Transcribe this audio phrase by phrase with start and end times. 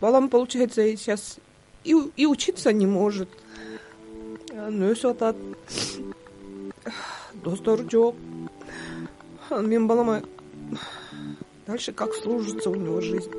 [0.00, 1.38] балам получается сейчас
[1.84, 3.28] и учиться не может.
[4.52, 5.36] Өсүп атат
[7.44, 8.16] достору жок
[9.50, 10.22] анан менин балама.
[11.66, 13.32] Дальше как сложится у него жизнь.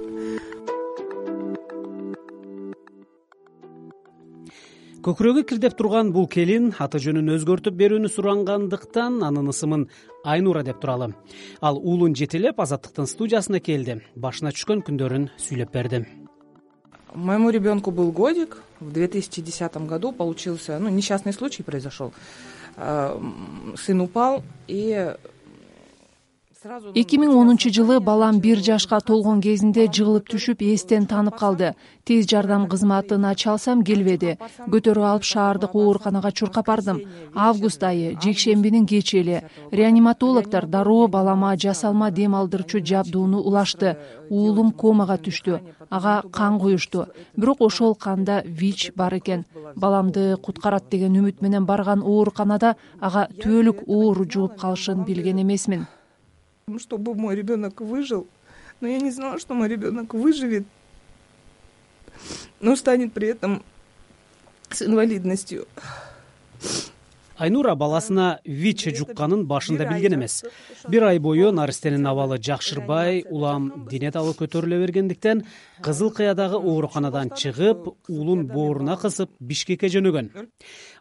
[5.00, 9.88] Көкүрөгү кирдеп турган бул келин аты жөнүн өзгөртүп берүүнү сурангандыктан анын ысымын
[10.28, 11.14] айнура деп туралы.
[11.62, 16.04] Ал уулун жетелеп азаттыктын студиясына келди башына түшкөн күндөрүн сүйлөп берди
[17.14, 18.62] моему ребенку был годик.
[18.80, 22.14] В две тысячи десятом году получился ну несчастный случай произошел.
[22.78, 25.16] Сын упал и
[26.60, 31.74] эки миң онунчу жылы балам бир жашка толгон кезинде жыгылып түшүп эстен танып калды.
[32.04, 34.36] тез жардам кызматына чалсам келбеди.
[34.68, 37.00] көтөрүп алып шаардык ооруканага чуркап бардым.
[37.34, 43.96] август айы жекшембинин кечи эле реаниматологдор дароо балама жасалма дем алдырчу жабдууну улашты.
[44.30, 45.62] уулум комага түштү.
[45.90, 47.06] ага кан куюшту
[47.38, 49.46] бирок ошол канда вич бар экен.
[49.78, 55.88] баламды куткарат деген үмүт менен барган ооруканада ага түбөлүк оору жугуп калышын билген эмесмин
[56.78, 58.28] чтобы мой ребенок выжил.
[58.82, 60.66] Но я не знала что мой ребенок выживет
[62.60, 63.64] но станет при этом
[64.70, 65.66] с инвалидностью.
[67.38, 70.44] Айнура баласына вич жукканын башында билген эмес.
[70.90, 75.46] Бир ай бою наристенин абалы жакшырбай улам дене табы көтөрүлө бергендиктен
[75.82, 80.34] кызыл кыядагы ооруканадан чыгып уулун бооруна кысып бишкекке жөнөгөн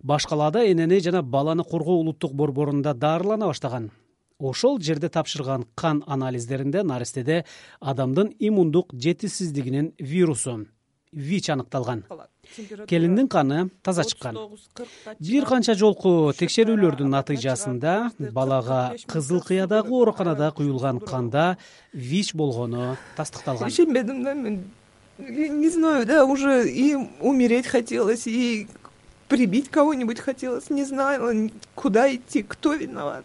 [0.00, 3.90] баш калаада энени жана баланы коргоо улуттук борборунда дарылана баштаган
[4.38, 7.44] ошол жерде тапшырган кан анализдеринде наристеде
[7.80, 10.66] адамдын иммундук жетишсиздигинин вирусу
[11.12, 12.04] вич аныкталган.
[12.86, 14.36] Келиндин каны таза чыккан.
[15.18, 21.58] бир канча жолку текшерүүлөрдүн натыйжасында балага кызыл кыядагы ооруканада куюлган канда
[21.92, 23.68] вич болгону тастыкталган.
[23.68, 24.70] Ишенбедим да мен.
[25.18, 28.68] Не знаю да уже и умереть хотелось и
[29.28, 31.32] прибить кого нибудь хотелось не знала
[31.74, 33.24] куда идти кто виноват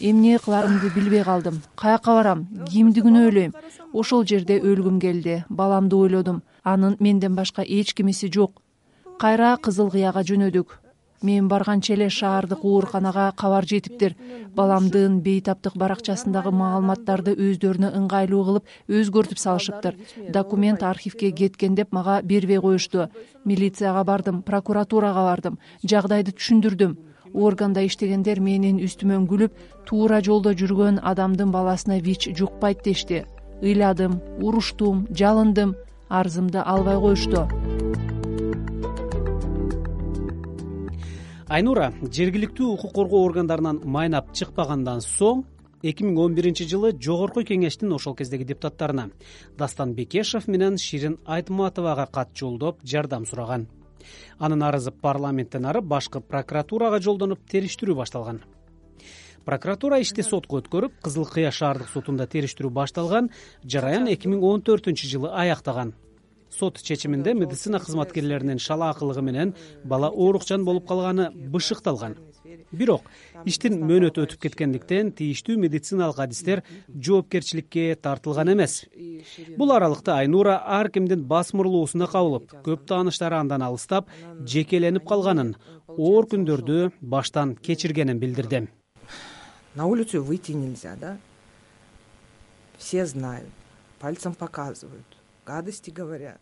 [0.00, 1.62] эмне кыларымды билбей калдым.
[1.76, 2.46] Каяка барам?
[2.70, 3.52] Кимди күнөөлөйм
[3.92, 5.44] ошол жерде өлгүм келди.
[5.48, 6.42] Баламды ойлодум.
[6.64, 8.60] Анын менден башка эч кимиси жок.
[9.18, 10.78] Кайра кызыл кыяга жөнөдүк.
[11.22, 14.14] Мен барганча эле шаардык ооруканага кабар жетиптир.
[14.54, 19.96] Баламдын бейтаптык баракчасындагы маалыматтарды өздөрүнө ыңгайлуу кылып өзгөртүп салышыптыр.
[20.30, 23.08] Документ архивге кеткен деп мага бербей коюшту.
[23.44, 25.58] Милицияга бардым прокуратурага бардым.
[25.82, 26.96] Жагдайды түшүндүрдүм
[27.34, 29.58] органда иштегендер менин үстүмөн күлүп
[29.88, 33.24] туура жолдо жүргөн адамдын баласына вич жукпайт дешти.
[33.62, 35.74] Ыйладым уруштум жалындым
[36.08, 37.48] арызымды албай коюшту.
[41.48, 45.46] Айнура жергиликтүү укук коргоо органдарынан майнап чыкпагандан соң
[45.82, 49.08] эки миң он биринчи жылы жогорку кеңештин ошол кездеги депутаттарына
[49.58, 53.66] дастан бекешев менен ширин айтматовага кат жолдоп жардам сураган
[54.38, 58.42] анын арызы парламенттен ары башкы прокуратурага жолдонулуп териштирүү башталган.
[59.44, 63.30] Прокуратура ишти сотко өткөрүп кызыл кыя шаардык сотунда териштирүү башталган
[63.64, 65.94] жараян эки миң он төртүнчү жылы аяктаган.
[66.50, 69.54] Сот чечиминде медицина кызматкерлеринин шалаакылыгы менен
[69.84, 72.16] бала оорукчан болуп калганы бышыкталган
[72.72, 73.06] бирок
[73.48, 78.84] иштин мөөнөтү өтүп кеткендиктен тийиштүү медициналык адистер жоопкерчиликке тартылган эмес.
[79.56, 84.08] бул аралыкта айнура ар кимдин басмырлоосуна кабылып көп тааныштары андан алыстап
[84.44, 85.54] жекеленип калганын
[85.88, 88.68] оор күндөрдү баштан кечиргенин билдирди.
[89.74, 91.18] На улицу выйти нельзя да?
[92.76, 93.48] Все знают
[93.98, 95.06] пальцем показывают
[95.46, 96.40] гадости говорят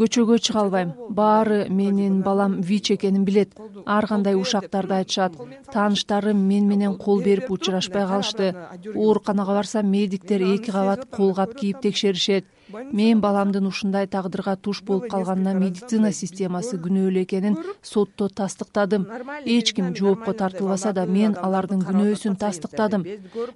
[0.00, 0.92] көчөгө чыга албайм.
[1.08, 3.54] Баары менин балам вич экенин билет.
[3.86, 5.32] Ар кандай ушактарды айтышат.
[5.72, 8.54] Тааныштарым мен менен кол берип учурашпай калышты.
[8.94, 15.08] Ооруканага барсам медиктер эки кабат кол кап кийип текшеришет мен баламдын ушундай тагдырга туш болуп
[15.12, 19.06] калганына медицина системасы күнөөлүү экенин сотто тастыктадым.
[19.44, 23.04] эч ким жоопко тартылбаса да мен алардын күнөөсүн тастыктадым.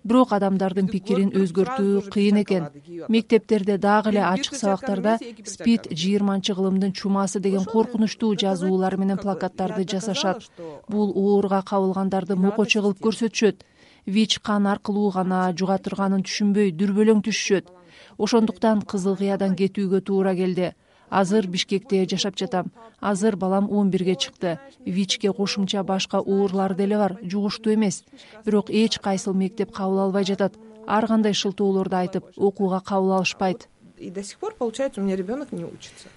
[0.04, 2.68] бирок адамдардын пикирин өзгөртүү кыйын экен.
[3.08, 10.50] мектептерде дагы эле ачык сабактарда спид жыйырманчы кылымдын чумасы деген коркунучтуу жазуулар менен плакаттарды жасашат.
[10.88, 13.64] бул ооруга кабылгандарды мокочу кылып көрсөтүшөт
[14.06, 17.66] вич кан аркылуу гана жуга турганын түшүнбөй дүрбөлөң түшүшөт.
[18.18, 20.74] Ошондуктан кызыл кыядан кетүүгө туура келди.
[21.10, 22.72] Азыр бишкекте жашап жатам.
[23.00, 24.58] Азыр балам он бирге чыкты.
[24.84, 28.04] Вичке кошумча башка оорулары деле бар жугуштуу эмес.
[28.44, 30.54] Бирок эч кайсыл мектеп кабыл албай жатат.
[30.86, 33.68] Ар кандай шылтоолорду айтып окууга кабыл алышпайт.
[33.98, 36.08] И до сих пор получается у меня ребенок не учится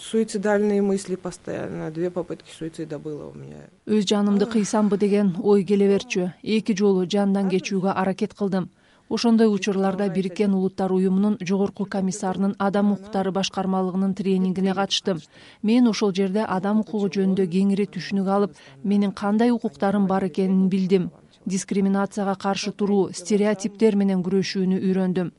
[0.00, 1.90] суицидальные мысли постоянно.
[1.90, 3.66] Две попытки суицида было у меня.
[3.86, 6.32] Өз жанымды кыйсамбы деген ой келе берчү.
[6.42, 8.70] Эки жолу жандан кечүүгө аракет кылдым.
[9.08, 15.18] Ошондой учурларда бириккен улуттар уюмунун жогорку комиссарынын адам укуктары башкармалыгынын тренингине катыштым.
[15.62, 18.52] мен ошол жерде адам укугу жөнүндө кеңири түшүнүк алып
[18.84, 21.10] менин кандай укуктарым бар экенин билдим.
[21.44, 25.32] дискриминацияга каршы туруу стереотиптер менен күрөшүүнү үйрөндүм.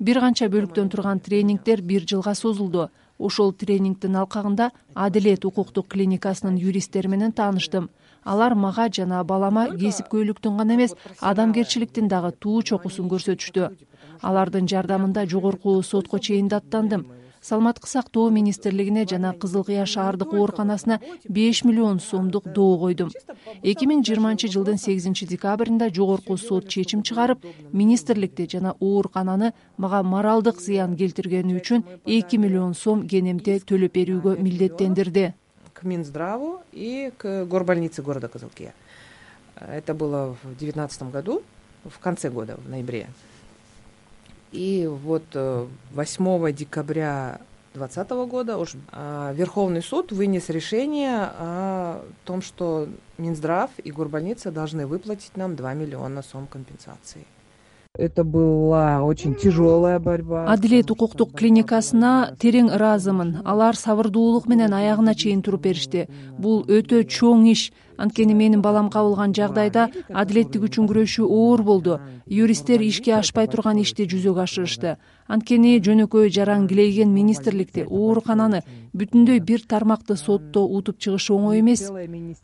[0.00, 7.08] Бир канча бөлүктөн турган тренингдер бир жылга созулду ошол тренингдин алкагында адилет укуктук клиникасынын юристтери
[7.08, 7.88] менен тааныштым.
[8.24, 13.70] Алар мага жана балама кесипкөйлүктүн гана эмес адамгерчиликтин дагы туу чокусун көрсөтүштү.
[14.22, 17.06] Алардын жардамында жогорку сотко чейин даттандым
[17.46, 23.10] саламаттык сактоо министрлигине жана кызыл кыя шаардык ооруканасына беш миллион сомдук доо койдум.
[23.62, 30.60] Эки миң жыйырманчы жылдын сегизинчи декабрында жогорку сот чечим чыгарып министрликти жана оорукананы мага моралдык
[30.60, 35.34] зыян келтиргени үчүн эки миллион сом кенемте төлөп берүүгө милдеттендирди.
[35.72, 38.74] К минздраву и к горбольнице города кызыл кыя
[39.60, 41.42] это было в девятнадцатом году
[41.84, 43.06] в конце года в ноябре
[44.56, 47.40] и вот э, восьмого декабря
[47.74, 48.72] двадцатого года уж
[49.34, 52.88] верховный суд вынес решение о том что
[53.18, 57.26] минздрав и горбольница должны выплатить нам два миллиона сом компенсации.
[57.98, 60.44] Это была очень тяжелая борьба.
[60.52, 66.04] Адилет укуктук клиникасына терең ыраазымын алар сабырдуулук менен аягына чейин туруп беришти.
[66.36, 71.98] Бул өтө чоң иш анткени менин балам кабылган жагдайда адилеттик үчүн күрөшүү оор болду.
[72.26, 74.96] Юристтер ишке ашпай турган ишти жүзөгө ашырышты.
[75.26, 78.62] Анткени жөнөкөй жаран килейген министрликти оорукананы
[78.94, 81.88] бүтүндөй бир тармакты сотто утуп чыгыш оңой эмес.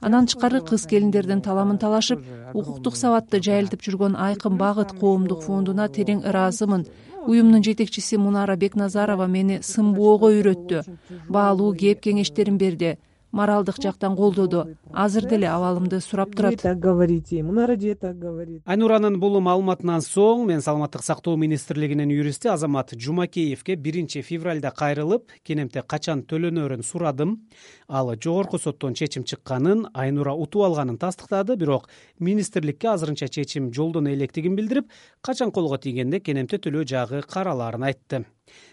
[0.01, 6.25] Андан тышкары кыз келиндердин таламын талашып укуктук сабатты жайылтып жүргөн айкын багыт коомдук фондуна терең
[6.27, 6.87] ыраазымын.
[7.27, 10.83] Уюмдун жетекчиси мунара бекназарова мени сынбоого үйрөттү.
[11.29, 12.97] Баалуу кеп кеңештерин берди
[13.33, 14.77] моралдык жактан колдоду.
[14.93, 16.61] Азыр деле абалымды сурап турат.
[16.63, 22.93] так говорите мунарадие так говорит айнуранын бул маалыматынан соң мен саламаттык сактоо министрлигинин юристи азамат
[22.93, 27.41] жумакеевке биринчи февралда кайрылып кенемте качан төлөнөрүн сурадым.
[27.89, 31.57] Ал жогорку соттон чечим чыкканын айнура утуп алганын тастыктады.
[31.57, 31.89] Бирок
[32.19, 34.91] министрликке азырынча чечим жолдоно электигин билдирип
[35.23, 38.25] качан колго тийгенде кенемте төлөө жагы каралаарын айтты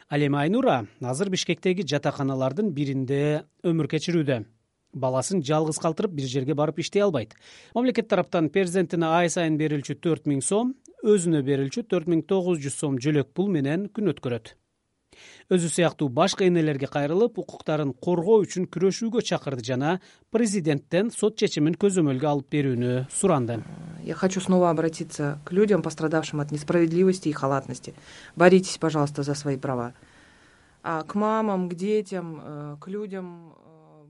[0.09, 4.44] ал эми айнура азыр бишкектеги жатаканалардын биринде өмүр кечирүүдө.
[4.94, 7.35] Баласын жалгыз калтырып бир жерге барып иштей албайт.
[7.75, 10.73] Мамлекет тараптан перзентине ай сайын берилчү төрт миң сом
[11.06, 14.56] өзүнө берилчү төрт миң тогуз жүз сом жөлөк пул менен күн өткөрөт.
[15.53, 20.00] Өзү сыяктуу башка энелерге кайрылып укуктарын коргоо үчүн күрөшүүгө чакырды жана
[20.33, 23.61] президенттен сот чечимин көзөмөлгө алып берүүнү суранды
[24.09, 27.94] я хочу снова обратиться к людям пострадавшим от несправедливости и халатности.
[28.35, 29.94] Боритесь пожалуйста за свои права.
[30.81, 33.53] К мамам к детям э, к людям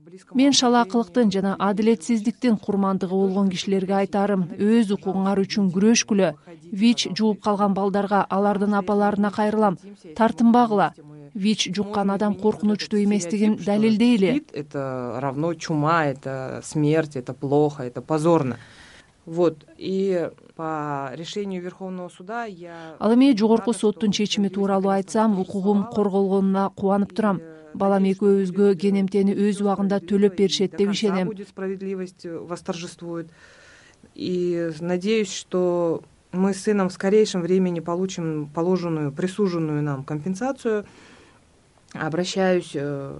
[0.06, 4.48] э, мен шалаакылыктын жана адилетсиздиктин курмандыгы болгон кишилерге айтарым.
[4.56, 6.32] Өз укугуңар үчүн күрөшкүлө
[6.72, 9.76] вич жууп калган балдарга алардын апаларына кайрылам.
[10.16, 10.94] тартынбагыла.
[11.34, 18.56] вич жуккан адам коркунучтуу эместигин далилдейли это равно чума это смерть это плохо это позорно
[19.26, 25.86] вот и по решению верховного суда я ал эми жогорку соттун чечими тууралуу айтсам укугум
[25.94, 27.40] корголгонуна кубанып турам.
[27.72, 31.28] Балам экөөбүзгө кенемтени өз убагында төлөп беришет деп ишенем.
[31.28, 33.30] будет справедливость восторжествует.
[34.14, 36.02] И надеюсь что
[36.32, 40.84] мы с сыном в скорейшем времени получим положенную присуженную нам компенсацию.
[41.92, 43.16] Обращаюсь э,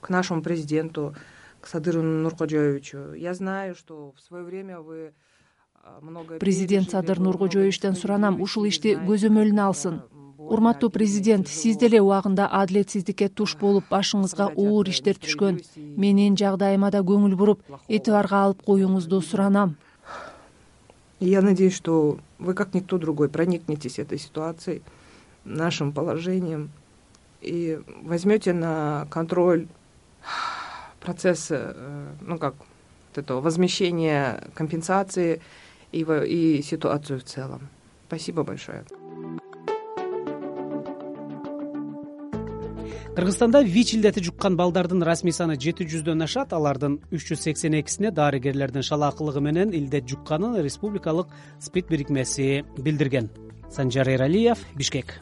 [0.00, 1.14] к нашему президенту
[1.60, 3.14] к садырову нуркожоевичу.
[3.14, 5.12] Я знаю что в свое время вы
[6.00, 10.02] много президент садыр нуркожоевичтен суранам ушул ишти көзөмөлүнө алсын.
[10.38, 15.60] урматтуу президент сиз деле убагында адилетсиздикке туш болуп башыңызга оор иштер түшкөн.
[15.76, 19.76] менин жагдайыма да көңүл буруп этибарга алып коюңузду суранам.
[21.20, 24.82] Я надеюсь что вы как никто другой проникнетесь этой ситуацией
[25.44, 26.70] нашим положением
[27.40, 29.66] и возьмете на контроль
[31.00, 35.40] процесс э, ну как вот этого возмещения компенсации
[35.92, 37.68] и и ситуацию в целом.
[38.06, 38.84] Спасибо большое.
[43.18, 48.12] Кыргызстанда вич илдети жуккан балдардын расмий саны жети жүздөн ашат алардын үч жүз сексен экисине
[48.14, 51.26] дарыгерлердин шалаакылыгы менен илдет жукканын республикалык
[51.58, 53.28] спид бирикмеси билдирген.
[53.74, 55.18] Санжар эралиев бишкек